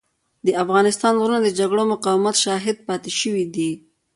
[0.45, 3.71] د افغانستان غرونه د جګړو او مقاومتونو شاهد پاتې شوي دي.